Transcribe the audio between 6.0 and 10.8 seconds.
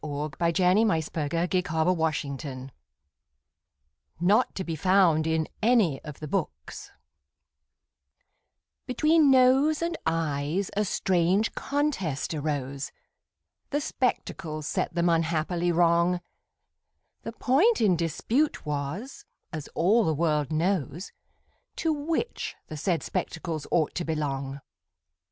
OF THE BOOKS Between Nose and Eyes